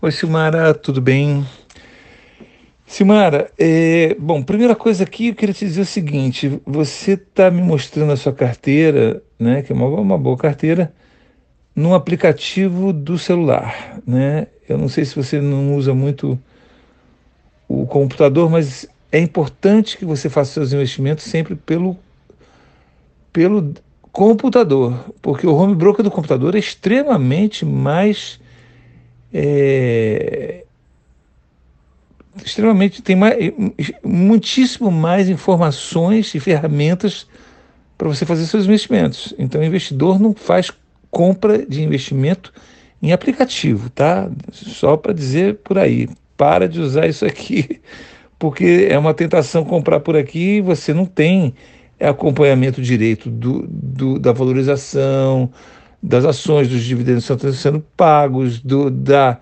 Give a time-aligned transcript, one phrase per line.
[0.00, 1.44] Oi, Silmara, tudo bem?
[2.86, 7.60] Silmara, é, bom, primeira coisa aqui, eu queria te dizer o seguinte: você está me
[7.60, 10.94] mostrando a sua carteira, né, que é uma, uma boa carteira,
[11.74, 14.46] num aplicativo do celular, né?
[14.68, 16.38] Eu não sei se você não usa muito
[17.66, 21.98] o computador, mas é importante que você faça seus investimentos sempre pelo,
[23.32, 23.74] pelo
[24.12, 28.38] computador, porque o home broker do computador é extremamente mais
[29.32, 30.64] é,
[32.44, 33.36] extremamente tem mais,
[34.02, 37.26] muitíssimo mais informações e ferramentas
[37.96, 39.34] para você fazer seus investimentos.
[39.38, 40.70] Então, o investidor não faz
[41.10, 42.52] compra de investimento
[43.02, 44.30] em aplicativo, tá?
[44.52, 47.80] Só para dizer por aí, para de usar isso aqui,
[48.38, 51.54] porque é uma tentação comprar por aqui e você não tem
[52.00, 55.50] acompanhamento direito do, do, da valorização,
[56.02, 59.38] das ações, dos dividendos que estão sendo pagos, do, da,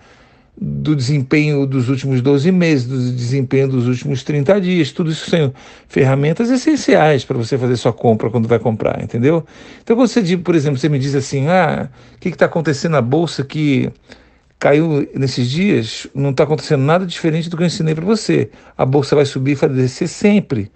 [0.58, 5.52] do desempenho dos últimos 12 meses, do desempenho dos últimos 30 dias, tudo isso são
[5.86, 9.44] ferramentas essenciais para você fazer sua compra quando vai comprar, entendeu?
[9.82, 13.02] Então, quando você, por exemplo, você me diz assim, ah, o que está acontecendo na
[13.02, 13.92] Bolsa que
[14.58, 18.50] caiu nesses dias, não está acontecendo nada diferente do que eu ensinei para você.
[18.76, 20.72] A Bolsa vai subir e vai descer sempre,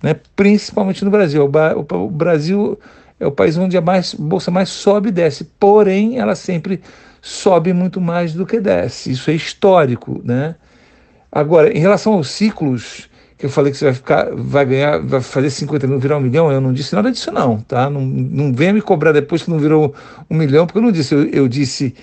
[0.00, 0.14] né?
[0.36, 1.44] principalmente no Brasil.
[1.44, 2.78] O Brasil
[3.24, 6.82] é o país onde a mais, bolsa mais sobe e desce, porém ela sempre
[7.22, 9.10] sobe muito mais do que desce.
[9.10, 10.56] Isso é histórico, né?
[11.32, 13.08] Agora, em relação aos ciclos,
[13.38, 16.20] que eu falei que você vai ficar, vai ganhar, vai fazer 50 mil virar um
[16.20, 17.88] milhão, eu não disse nada disso não, tá?
[17.88, 19.94] Não, não venha me cobrar depois que não virou
[20.30, 21.94] um milhão, porque eu não disse, eu, eu disse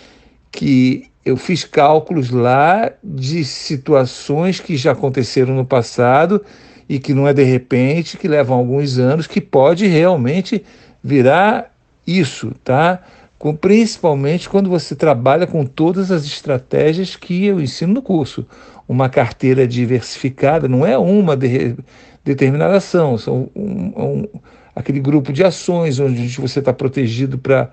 [0.51, 6.43] que eu fiz cálculos lá de situações que já aconteceram no passado
[6.89, 10.65] e que não é de repente, que levam alguns anos, que pode realmente
[11.03, 11.71] virar
[12.05, 13.01] isso, tá?
[13.37, 18.45] Com, principalmente quando você trabalha com todas as estratégias que eu ensino no curso.
[18.87, 21.75] Uma carteira diversificada não é uma de,
[22.23, 24.27] determinada ação, são um, um,
[24.75, 27.71] aquele grupo de ações onde você está protegido para,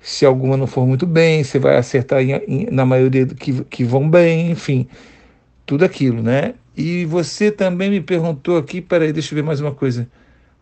[0.00, 3.84] se alguma não for muito bem, você vai acertar em, em, na maioria que, que
[3.84, 4.86] vão bem, enfim,
[5.66, 6.54] tudo aquilo, né?
[6.76, 10.08] E você também me perguntou aqui, peraí, deixa eu ver mais uma coisa.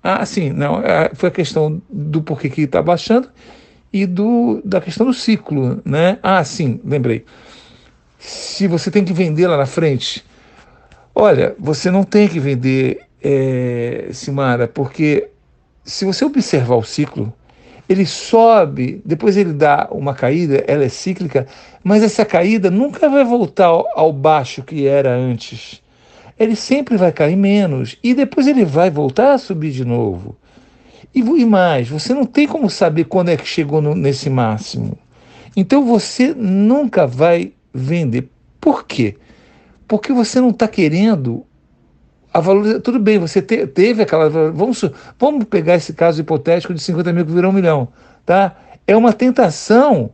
[0.03, 3.28] Ah, sim, não, é, foi a questão do porquê que está baixando
[3.92, 6.19] e do, da questão do ciclo, né?
[6.22, 7.25] Ah, sim, lembrei.
[8.19, 10.25] Se você tem que vender lá na frente,
[11.14, 15.28] olha, você não tem que vender, é, Simara, porque
[15.84, 17.32] se você observar o ciclo,
[17.88, 21.47] ele sobe, depois ele dá uma caída, ela é cíclica,
[21.82, 25.81] mas essa caída nunca vai voltar ao, ao baixo que era antes
[26.38, 30.37] ele sempre vai cair menos e depois ele vai voltar a subir de novo.
[31.15, 34.97] E, e mais, você não tem como saber quando é que chegou no, nesse máximo.
[35.56, 38.28] Então você nunca vai vender.
[38.60, 39.16] Por quê?
[39.87, 41.44] Porque você não está querendo
[42.32, 42.81] a valorização.
[42.82, 44.28] Tudo bem, você te, teve aquela.
[44.28, 44.84] Vamos,
[45.19, 47.88] vamos pegar esse caso hipotético de 50 mil que virou um milhão.
[48.25, 48.56] Tá?
[48.87, 50.12] É uma tentação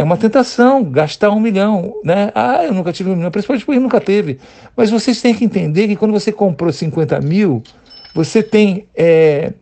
[0.00, 2.32] é uma tentação gastar um milhão, né?
[2.34, 4.38] Ah, eu nunca tive um milhão, principalmente porque nunca teve.
[4.74, 7.62] Mas vocês têm que entender que quando você comprou 50 mil,
[8.14, 9.52] você tem é,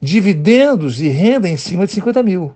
[0.00, 2.52] dividendos e renda em cima de 50 mil.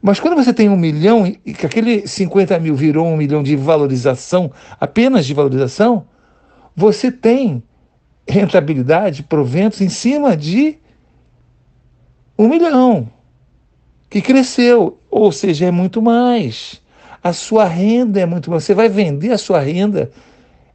[0.00, 3.56] Mas quando você tem um milhão e que aquele 50 mil virou um milhão de
[3.56, 6.06] valorização, apenas de valorização,
[6.76, 7.60] você tem
[8.28, 10.78] rentabilidade, proventos em cima de
[12.38, 13.10] um milhão
[14.10, 16.82] que cresceu, ou seja, é muito mais.
[17.22, 18.64] A sua renda é muito mais.
[18.64, 20.10] Você vai vender a sua renda.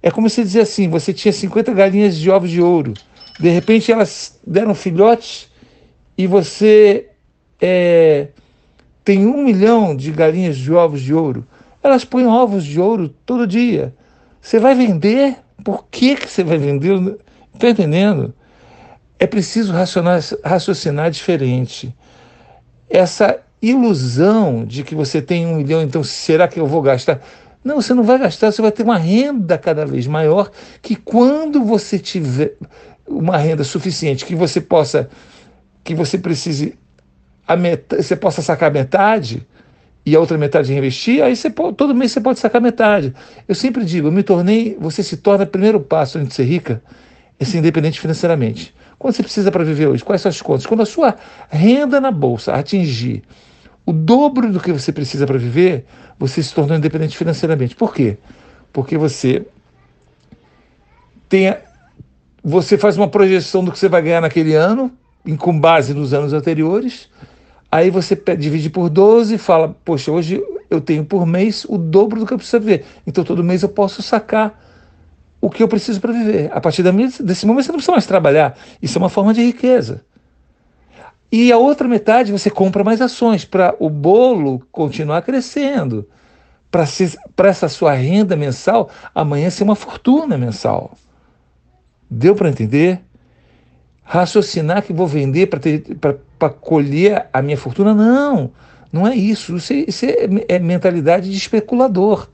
[0.02, 2.94] É como se dizer assim: você tinha 50 galinhas de ovos de ouro,
[3.38, 5.50] de repente elas deram filhotes
[6.18, 7.10] e você
[7.60, 8.30] é,
[9.04, 11.46] tem um milhão de galinhas de ovos de ouro.
[11.84, 13.94] Elas põem ovos de ouro todo dia.
[14.42, 15.38] Você vai vender?
[15.64, 17.18] Por que, que você vai vender?
[17.54, 18.34] Está entendendo?
[19.20, 19.74] É preciso
[20.44, 21.94] raciocinar diferente
[22.90, 27.22] essa ilusão de que você tem um milhão, então será que eu vou gastar?
[27.64, 30.52] Não, você não vai gastar, você vai ter uma renda cada vez maior,
[30.82, 32.54] que quando você tiver
[33.08, 35.10] uma renda suficiente, que você possa,
[35.84, 36.78] que você precise,
[37.48, 39.46] a metade, você possa sacar metade
[40.06, 43.16] e a outra metade reinvestir, aí você pode, todo mês você pode sacar metade.
[43.48, 46.84] Eu sempre digo, eu me tornei, você se torna primeiro passo antes de ser rica,
[47.40, 48.76] é ser independente financeiramente.
[48.98, 50.04] Quanto você precisa para viver hoje?
[50.04, 50.66] Quais são as contas?
[50.66, 51.16] Quando a sua
[51.50, 53.24] renda na bolsa atingir
[53.86, 55.86] o dobro do que você precisa para viver,
[56.18, 57.76] você se tornou independente financeiramente.
[57.76, 58.18] Por quê?
[58.74, 59.46] Porque você
[61.30, 61.56] tem,
[62.44, 64.92] você faz uma projeção do que você vai ganhar naquele ano,
[65.38, 67.10] com base nos anos anteriores.
[67.72, 72.20] Aí você divide por 12 e fala: Poxa, hoje eu tenho por mês o dobro
[72.20, 72.86] do que eu preciso viver.
[73.06, 74.65] Então todo mês eu posso sacar
[75.46, 76.50] o que eu preciso para viver.
[76.52, 78.58] A partir desse momento você não precisa mais trabalhar.
[78.82, 80.04] Isso é uma forma de riqueza.
[81.32, 86.10] E a outra metade você compra mais ações para o bolo continuar crescendo.
[86.72, 90.98] Para essa sua renda mensal amanhã ser uma fortuna mensal.
[92.10, 93.02] Deu para entender?
[94.04, 97.94] Raciocinar que vou vender para colher a minha fortuna?
[97.94, 98.52] Não,
[98.92, 99.58] não é isso.
[99.58, 102.28] Isso, é, isso é, é mentalidade de especulador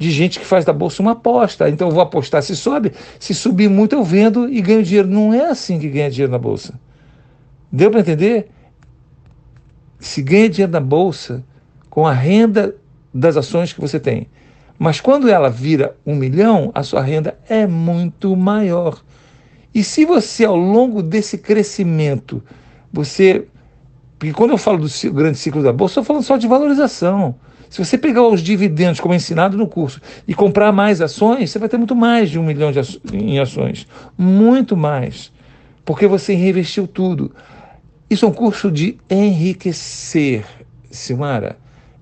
[0.00, 1.68] de gente que faz da bolsa uma aposta.
[1.68, 5.06] Então eu vou apostar se sobe, se subir muito eu vendo e ganho dinheiro.
[5.06, 6.72] Não é assim que ganha dinheiro na bolsa.
[7.70, 8.48] Deu para entender?
[9.98, 11.44] Se ganha dinheiro na bolsa
[11.90, 12.74] com a renda
[13.12, 14.26] das ações que você tem.
[14.78, 19.02] Mas quando ela vira um milhão, a sua renda é muito maior.
[19.74, 22.42] E se você, ao longo desse crescimento,
[22.90, 23.46] você.
[24.18, 27.34] Porque quando eu falo do grande ciclo da bolsa, eu estou falando só de valorização.
[27.70, 31.58] Se você pegar os dividendos, como é ensinado no curso, e comprar mais ações, você
[31.58, 33.86] vai ter muito mais de um milhão de aço em ações.
[34.18, 35.32] Muito mais.
[35.84, 37.32] Porque você reinvestiu tudo.
[38.10, 40.44] Isso é um curso de enriquecer,
[40.90, 41.58] Silmara.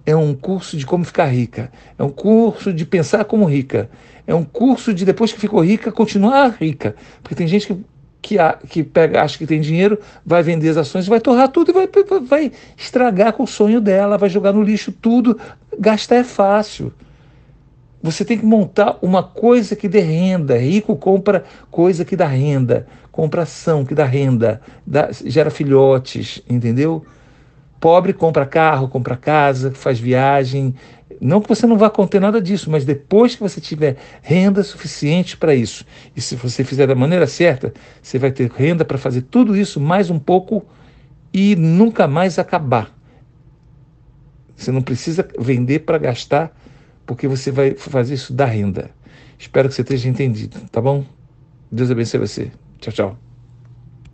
[0.06, 1.70] É um curso de como ficar rica.
[1.98, 3.90] É um curso de pensar como rica.
[4.26, 6.96] É um curso de, depois que ficou rica, continuar rica.
[7.22, 7.76] Porque tem gente que
[8.20, 8.36] que,
[8.68, 11.88] que pega, acha que tem dinheiro, vai vender as ações, vai torrar tudo e vai,
[12.26, 15.38] vai estragar com o sonho dela, vai jogar no lixo tudo.
[15.78, 16.92] Gastar é fácil.
[18.02, 20.56] Você tem que montar uma coisa que dê renda.
[20.56, 27.04] Rico compra coisa que dá renda, compra ação que dá renda, dá, gera filhotes, entendeu?
[27.80, 30.74] Pobre compra carro, compra casa, faz viagem,
[31.20, 35.36] não que você não vá conter nada disso, mas depois que você tiver renda suficiente
[35.36, 35.84] para isso,
[36.14, 37.72] e se você fizer da maneira certa,
[38.02, 40.64] você vai ter renda para fazer tudo isso mais um pouco
[41.32, 42.96] e nunca mais acabar.
[44.56, 46.52] Você não precisa vender para gastar,
[47.06, 48.90] porque você vai fazer isso da renda.
[49.38, 51.04] Espero que você esteja entendido, tá bom?
[51.70, 52.50] Deus abençoe você.
[52.80, 53.27] Tchau, tchau.